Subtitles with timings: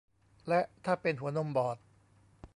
[0.47, 1.77] และถ้าเป็นหัวนมบอด